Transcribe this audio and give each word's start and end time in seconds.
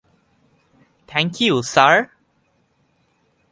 Thank 1.09 1.33
you, 1.41 1.55
sir? 1.73 1.95